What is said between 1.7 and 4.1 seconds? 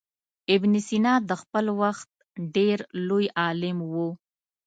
وخت ډېر لوی عالم و.